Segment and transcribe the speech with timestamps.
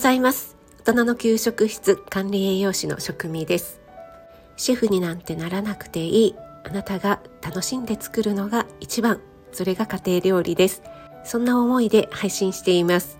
[0.00, 0.56] ざいます。
[0.82, 3.82] 大人の給食室管理栄養士の職味です。
[4.56, 6.34] シェフになんてならなくていい。
[6.64, 9.20] あなたが楽しんで作るのが一番。
[9.52, 10.82] それが家庭料理です。
[11.22, 13.18] そんな思いで配信しています。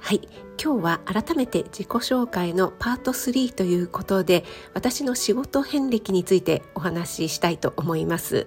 [0.00, 0.26] はい。
[0.62, 8.46] 今日は改めて自己紹介のパート3ということで私の仕事遍歴についてお話ししたいと思います。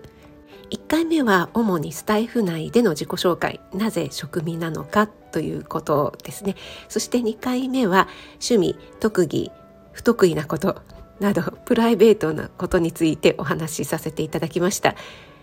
[0.70, 6.55] 1回目は主にスタイフ内での自己紹介なぜ職味なのかということですね。
[6.89, 9.52] そして2回目は趣味特技
[9.91, 10.81] 不得意なこと
[11.20, 14.95] などプライベートなことについてお話しさせていただきました。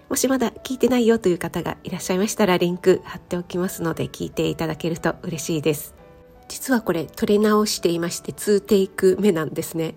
[0.08, 5.94] もしまだ聞いてないよという方がいらっしゃいましたらリンク貼っておきますので聞いていただけると嬉しいです。
[6.48, 9.96] 実はこれ撮り直していまして2テイク目なんですね。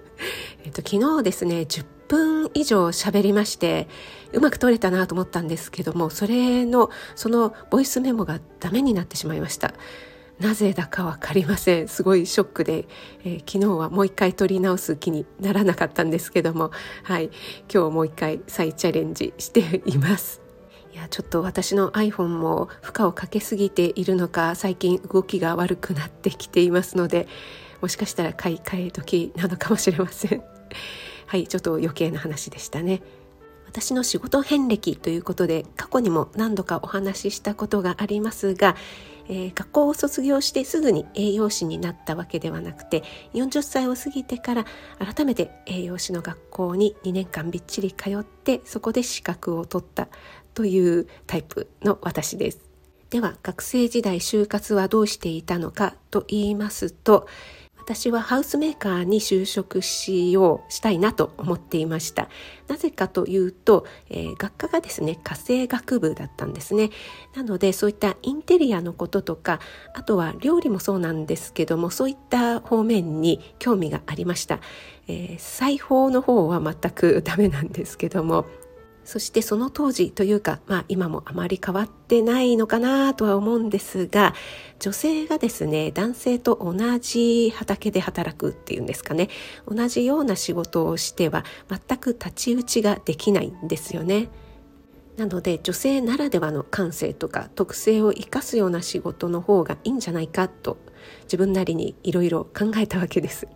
[0.64, 3.88] えっと昨日ですね10分以上喋りまして
[4.32, 9.74] うまく撮れたなと思ったんですけどもそれのそのボイスメモがダメになってしまいました。
[10.40, 11.88] なぜだか分かりません。
[11.88, 12.86] すごいショックで、
[13.24, 16.70] えー、昨日はもう一回撮り直す気にならなかったんですけども
[17.02, 17.30] はい。
[17.72, 20.40] 今日もう一回再チャレンジしています。
[20.92, 27.28] いやちょっと私の iPhone も負荷をかけすぎているのか最近動きが悪くなってきていますので
[27.80, 30.42] もしかしたら買い替え時なのかもしれません。
[31.28, 33.02] はいちょっと余計な話でしたね
[33.66, 38.76] 私の仕事遍歴ということで過去にも何度かお話ししたことがありますが、
[39.28, 43.02] えー、学校を卒業してすぐに栄養士になったわけではなくて
[43.34, 44.64] 40歳を過ぎてから
[45.14, 50.08] 改めて栄養士の学校に2年間びっちり通ってそこで資格を取った
[50.54, 52.68] というタイプの私です。
[53.10, 57.26] では学生時代就活はどうしていたのかと言いますと
[57.88, 62.28] 私はハウスメーカーに就職しようしたいなと思っていました。
[62.66, 66.90] なぜかというと、えー、学科がですね家政学部だったんですね。
[67.34, 69.58] なのでそういったインテリアのこととか
[69.94, 74.60] あとは料理もそうなんですけどもそういった方面に興味がありました、
[75.06, 78.44] えー、裁縫の方は全くダメなんですけども
[79.08, 84.34] そしてその当時というか、まあ、今もあまり変わってないのかなとは思うんですが
[84.80, 89.30] 女性がですね男性と同じ畑で働くっていうんですかね
[89.66, 94.28] 同じような仕事をしては全く太刀打ちができないんですよね。
[95.16, 100.76] なので女性ならではの感性とか特性を生かすような仕事の方がいいんじゃないかと
[101.22, 103.48] 自分なりにいろいろ考えたわけです。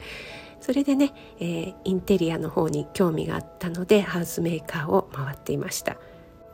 [0.62, 5.96] それでね、えー、インテリアの方に興味があったのでハウスメーカーを回っていました。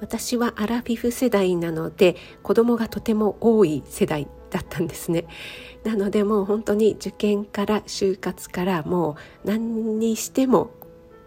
[0.01, 5.27] 私はアラフィフ世代なので子供がとても多い世代だったんですね。
[5.85, 10.71] なのでもう本当に受験から就活からもう何にしても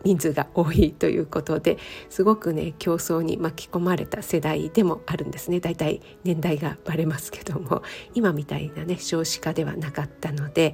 [0.03, 1.77] 人数が多いということで
[2.09, 5.59] すごくね競争に巻き込まれた世代でもあるんですね。
[5.59, 7.83] だいたい年代がバレますけども
[8.15, 10.73] 今みたいなね少子化ではなかったので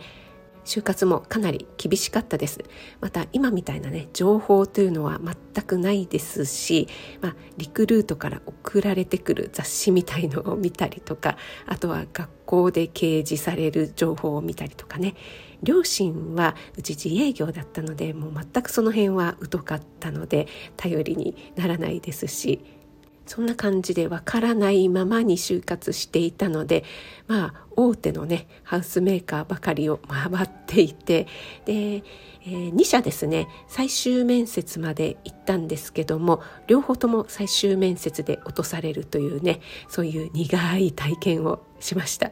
[0.67, 2.59] 就活もかなり厳しかったです。
[2.99, 5.19] また今みたいなね情報というのは
[5.53, 6.89] 全くないですし、
[7.21, 15.15] まあ、リクルートから送られてくる雑誌みたいのを見たりとかあとは学校で掲示される情報を見たりとかね。
[15.63, 22.76] 両親はうち自営業だったのでもう全くその辺は疎かったので頼りにならないですし
[23.27, 26.83] そんな感じでわからないままに就活していたので
[27.27, 31.27] まあ大手のねハウスメーカーばかりを回っていて
[31.65, 42.31] で、えー、2社ですね最終面接まで行ったんですけども両方とも最終面接で落とされるというねそういう苦い体験をしました。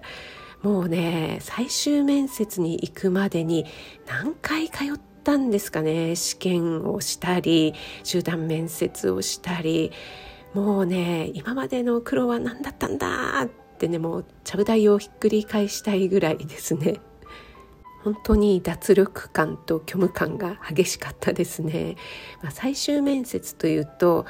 [0.63, 3.67] もうね最終面接に行くまでに
[4.07, 9.91] 何回通ったんですかね試験をしたり集団面接をしたり
[10.55, 17.01] もうね今までの苦労は何だったんだってねもうちゃぶ台をひっくり返したいぐらいですね。
[18.05, 21.97] 本当に脱力感と虚無感が激しかったですね、
[22.41, 24.27] まあ、最終面接というと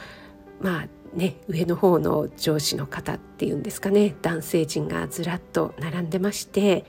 [0.61, 6.85] まあね上の方の上司の方っていうんですかね男性陣がずらっと並んでまして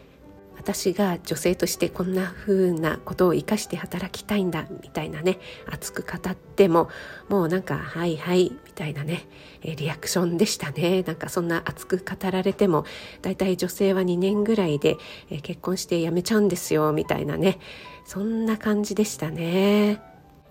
[0.56, 6.88] 私が女性としてこんな風なことを生かして働きたいんだみたいなね熱く語っても
[7.28, 9.26] もうなんか「はいはい」みたいなね
[9.62, 12.84] リアクションでしたねなんかそんな熱く語られても
[13.22, 14.96] 大体女性は2年ぐらいで
[15.42, 17.58] 結婚して辞めちゃうんですよみたいなね
[18.04, 20.00] そんな感じでしたね。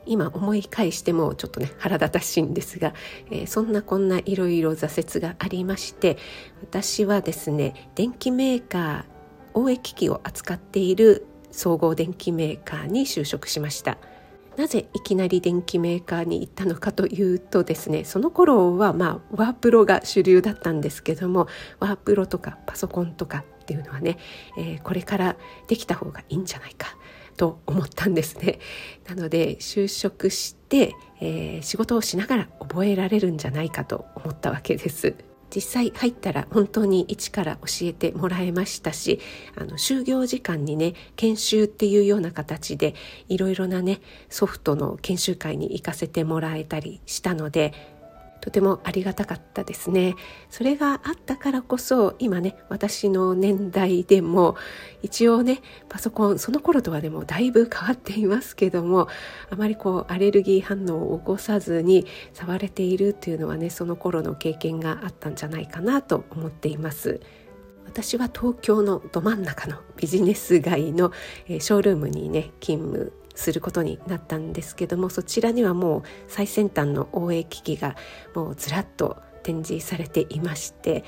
[0.08, 2.94] 今思い返してもちょっとね腹立たしいんですが、
[3.32, 6.18] えー、そんなこんないろいろ挫折がありまして
[6.62, 13.98] 私はですね電気メーカー OA 機器を扱っている総合電機メーカーに就職しました
[14.58, 21.48] なぜいきなり電機メーカーに行ったのかというとですねその頃はまあワープロが主流だったんですけども
[21.80, 24.18] ワープロとかパソコンとかっていうのはね、
[24.58, 25.36] えー、これから
[25.68, 26.96] できた方がいいんじゃないか
[27.36, 28.60] と思ったんですね。
[29.10, 35.16] なので就職して、えー、仕事をしながら覚えられるんじゃないかと思ったわけです。
[35.54, 39.20] 実際入ったら本当に一から教えてもらえましたし
[39.56, 42.96] あの就業時間にね研修っていうような形で
[43.30, 47.95] いろいろなねソフトの研修会に行かせてもらえたりしたので
[48.42, 50.16] とてもありがたかったですね
[50.50, 54.56] それがあったからこそ今ね私の年代でも
[55.02, 59.08] 一応ねパソコンその頃とはでもだいぶ変わっていますけども
[59.50, 67.22] あまりこうアレルギー反応を起こさずに触れているっていうのはねその頃の経験があったんじゃないかなと思っています。
[67.86, 71.12] 私は東京のど真ん中のビジネス街の、
[71.48, 77.96] ショールームにね勤務することになったんですけどもそちらにはもう最先端の応援機器が
[78.34, 81.04] もうずらっと展示されていまして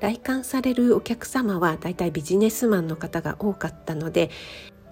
[0.00, 4.30] 来館されるお客様はだいたいビジネスマンの方が多かったので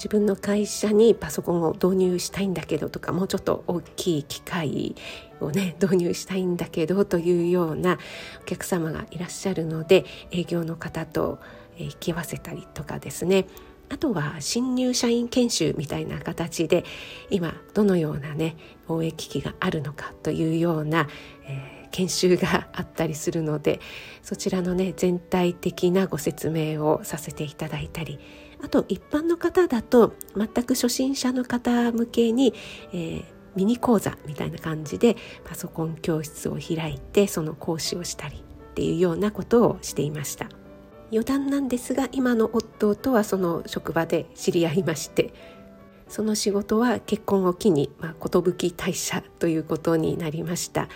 [0.00, 4.94] 自分の会社にパソコンを導入したいんだけどとかもうちょっと大きい機械
[5.40, 7.98] をね導入したいんだけどというような
[8.40, 11.38] お客様がいらっしゃるので営業の方と
[11.76, 13.46] 引き合わせたりとかですね。
[13.90, 16.84] あとは新入社員研修みたいな形で
[17.28, 18.56] 今どのようなね
[18.88, 21.08] 応援機があるのかというような、
[21.46, 23.80] えー、研修があったりするので
[24.22, 28.20] そちらのね全体的なご説明をさせていただいたり
[28.62, 32.54] あと一般の方だと全く初心者の方向けに、
[32.92, 33.24] えー、
[33.56, 40.48] ミニ講座みたいな感じでパソコン教室を開いてその講師をしたりっていうようなことをしていました。
[41.10, 45.32] 余談なんですが今の夫とはその職場で知り合いまして
[46.08, 50.88] その仕事は結婚を機に、まあ、退社ということになりました。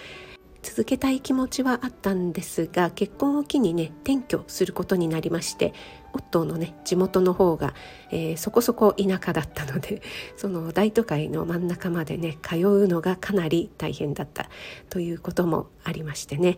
[0.65, 5.75] 続けたい気持ちはあったんですが結婚を機にね転居することになりまして
[6.15, 7.75] 夫のね地元の方が、
[8.11, 10.01] えー、そこそこ田舎だったので
[10.37, 14.49] その大都会の真ん中までね通うのがかなり大変だった。
[14.89, 16.57] ということもありましてね。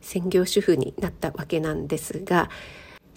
[0.00, 2.48] 専業主婦になったわけなんですが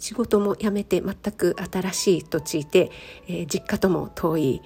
[0.03, 2.91] 仕事も辞めて全く新しい土地で、
[3.29, 4.61] えー、実家とも遠い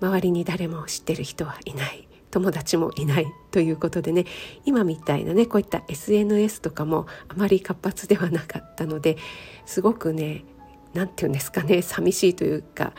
[0.00, 4.24] 周りに誰も知ってる人はいない友達もいないということでね
[4.64, 9.16] 今みたいなねこういった SNS とかもあまり活発ではなかったので
[9.64, 10.44] すごくね
[10.92, 12.92] 何て言うんですかね寂しいというか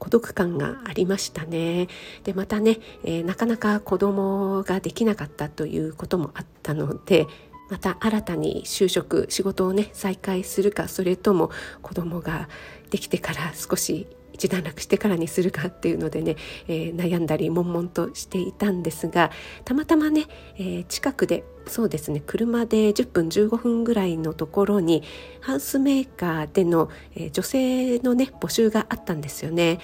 [0.00, 1.88] 孤独感がありましたね。
[2.24, 7.26] でまたね、えー、なかなか子供ができなかったということもあったので
[7.68, 11.50] また新たに就職仕事をね再開するかそれとも
[11.82, 12.48] 子供が
[12.90, 14.06] できてから少し
[14.38, 16.36] 一段落してからにするかっていうのでね、
[16.68, 19.32] えー、悩んだり悶々としていたんですが
[19.64, 20.26] たまたまね、
[20.56, 25.02] えー、近くでそうですね車で10分15分ぐらいのところに
[25.40, 29.80] ハウスメーカーでの、えー、女性のね募集があったんですよね。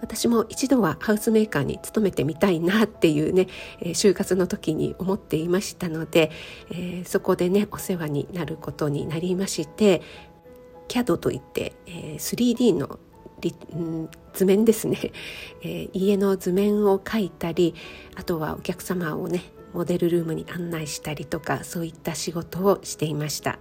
[0.00, 3.48] 私も一度はハウスメーカーに勤めてみたいなっていうね、
[3.80, 6.30] え、就活の時に思っていましたので、
[6.70, 10.02] え、そこでねお世話になることになりまして
[10.88, 12.98] CAD といって、え、3D の
[14.34, 15.12] 図面ですね、
[15.62, 17.74] え、家の図面を描いたり
[18.16, 23.58] あとはお客様をねモデルルームに案内したりとかそういった仕事をしていました。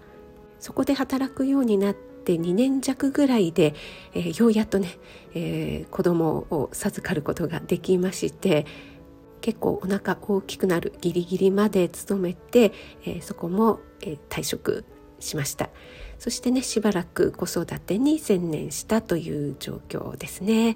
[0.60, 3.74] そこで働くようになってって2年弱ぐらいで、
[4.13, 4.98] えー、ようやっとね、
[5.34, 8.65] えー、子供を授かることができまして
[9.39, 12.74] 結構お腹大きくなるギリギリまで勤めて、
[13.05, 14.84] えー、そこも、え退職
[15.19, 15.69] しました。
[16.19, 20.75] そしてねしばらく子育てに専念したという状況ですね。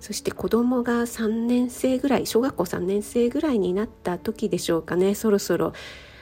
[0.00, 5.14] そして子供が3年生ぐらい小学校3年生ぐらいになった時でしょうかね。
[5.14, 5.72] そろそろ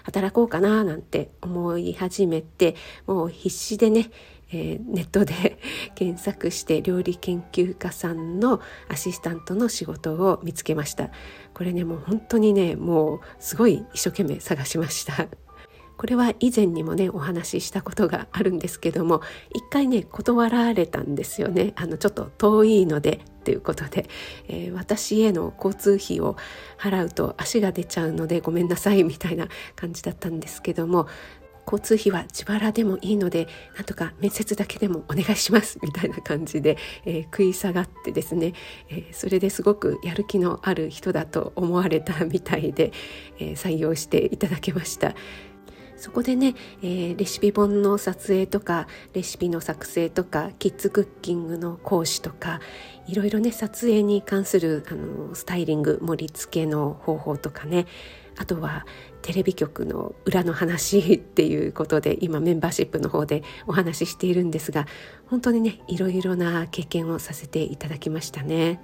[0.02, 2.74] 働こうかななんて思い始めて
[3.06, 4.10] もう必死でね、
[4.52, 5.58] えー、ネットで
[5.94, 11.10] 検索して料理研究家さんのアシスタントの仕事を見つけました。
[11.54, 15.28] これねもう本当にねもうすごい一生懸命探しました。
[15.96, 19.20] これは以前にもねお話ししたことがあるんですけども
[19.54, 21.74] 一回ね断られたんですよね。
[21.76, 24.08] あのちょっと遠いのでということで、
[24.48, 26.36] えー、私への交通費を
[26.78, 31.06] 払うと足が出ちゃうのでごめんなさいみたいな感じだったんですけども
[31.66, 38.52] 交通費は自腹でもいいのでなんとか面接だけでもお願いしますみたいな感じで、えー、食い下がってですね、
[38.88, 42.92] えー、それですごくやる気のある人だと思われたみたいで、
[43.38, 45.14] えー、採用していただけました。
[46.00, 52.60] そこでね、え、レシピ本の撮影とかレシピの作成とかキッズクッキングの講師とか
[53.06, 57.86] いろいろね撮影に関するあのスタイリング盛り付けの方法とかね
[58.40, 58.86] あとは
[59.20, 64.86] テレビ局の裏の話っていうことで今メンバーシップの方でお話ししているんですが
[65.26, 68.80] 本当にねいろいろな経験をさせていただきましたね。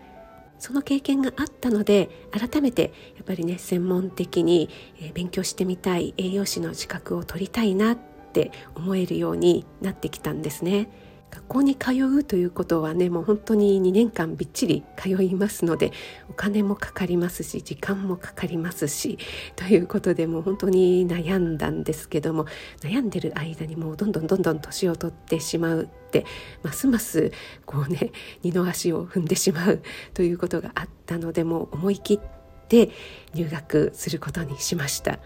[0.58, 4.68] その経験があったので改めてやっぱりね専門的に
[5.14, 7.98] 勉強してみたい栄養士の資格を取りたいなっ
[8.32, 10.90] て思えるようになってきたんですね。
[11.30, 15.92] 学校に通うということはねもう本当に2年間びっちり通いますので
[16.30, 19.18] お金もかかりますし時間もかかりますし
[19.54, 22.46] ということでもう本当に悩んだんですけども
[22.80, 26.24] 悩んでる間にもうどんどんどんどん年を取ってしまうって
[26.62, 27.32] ますます
[27.66, 29.82] こうね二の足を踏んでしまう
[30.14, 32.90] ということがあったのでもう思い切って
[33.34, 35.18] 入学することにしました。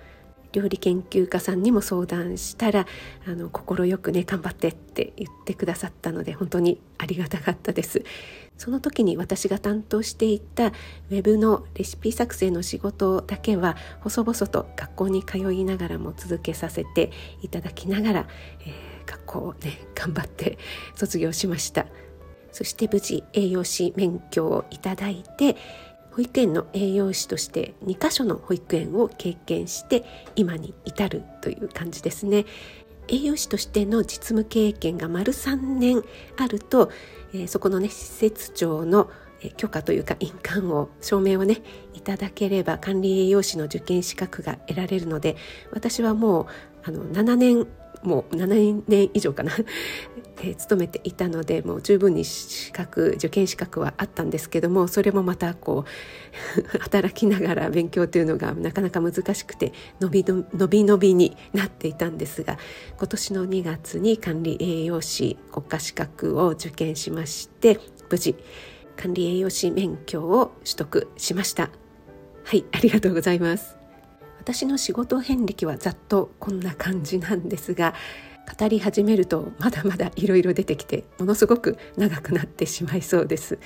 [0.52, 2.86] 料理研究家さんにも相談したら
[3.52, 8.04] 快くね頑張ってって言ってくださったので本当にありがたかったです。
[8.56, 18.28] その時に私が担当していたウェブのレシピ作成の仕事だけは細々と学校に通いながらも続けさせていただきながら、
[18.66, 20.58] えー、学校をね頑張って
[20.94, 21.86] 卒業しました。
[22.52, 25.56] そして無事栄養士免許をいただいて
[26.12, 30.04] 保育園の栄養士として2カ所の保育園を経験して
[30.36, 32.46] 今に至るという感じですね。
[33.08, 36.02] 栄養士としての実務経験が丸3年
[36.36, 36.90] あると、
[37.34, 39.10] えー、そこのね施設長の
[39.56, 41.62] 許可というか印鑑を証明をね
[41.94, 45.36] いただければ管理栄養士の受験資格が得られるので
[45.72, 46.46] 私はもう
[46.84, 47.66] あの7年
[48.02, 49.52] もう7年以上かな
[50.42, 62.58] え勤めていたのでもう十分に資格受験資格はあったんですけどもそれもまたこう 働きながら勉強というのがなかなか難しくて伸び伸び伸びになっていたんですが
[62.98, 67.78] 今年の2月に管理栄養士国家資格を受験しまして
[68.10, 68.36] 無事
[68.96, 71.70] 管理栄養士免許を取得しました。
[72.44, 73.76] はいありがとうございます。
[74.40, 77.94] 私の仕事遍歴はざっとこんな感じなんですが
[78.58, 83.58] 語り始めるとまだまだいろいろ出てきてものすごく長くなってしまいそうです。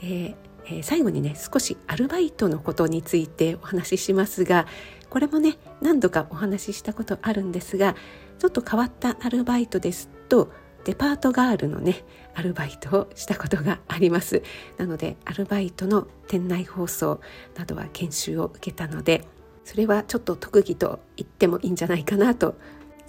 [0.00, 0.36] で
[0.70, 4.66] え、最後にね少しアルバイトのことについてお話ししますが
[5.08, 7.96] これもね何度かお話ししたことあるんですが
[8.38, 10.50] ちょっと変わったアルバイトですと
[10.84, 14.42] デパートガールのねアルバイトをしたことがあります
[14.78, 17.20] なのでアルバイトの店内放送
[17.56, 19.24] などは研修を受けたので
[19.64, 22.56] それはちょっと特技と言ってもいいんじゃないかなと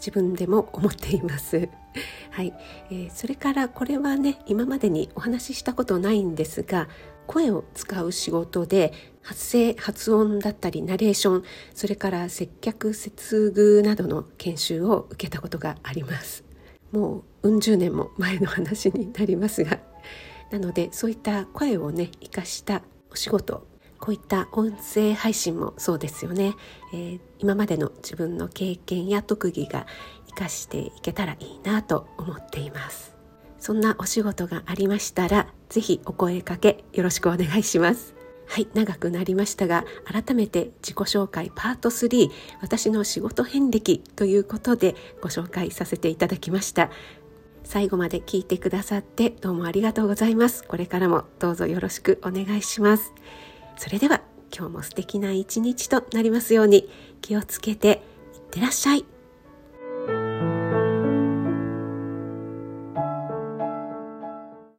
[0.02, 1.70] 自分でも思っています。
[2.32, 2.54] はい、
[2.90, 6.90] えー、それからこれはね今までにお話ししたことないんですが
[7.28, 11.44] 声を使う仕事で発声発音だったりナレーション
[11.76, 16.46] それから接客接遇などの研修を受けたことがあります
[16.92, 19.80] もううん十年も前の話になりますが
[20.50, 23.68] なのでそういった声をね生かしたお仕事
[24.02, 26.56] こういった音声配信もそうですよね、
[26.92, 29.86] えー、今までの自分の経験や特技が
[30.28, 33.16] 生かしていけたらいいなと思っています。
[33.60, 38.16] そんなお仕事がありましたらぜひお声かけよろしくお願いします。
[38.48, 42.30] はい長くなりましたが改めて自己紹介パート3
[42.60, 46.90] 私の仕事遍歴ということでご紹介させていただきました。
[47.64, 50.64] 最後まで聞いてくださってどうもありがとうございます。
[50.64, 53.14] これからもどうぞよろしくお願いします。
[53.78, 54.22] それでは
[54.56, 56.90] 今日も素敵な一日となりますように
[57.22, 58.02] 気をつけて
[58.36, 59.06] いってらっしゃい。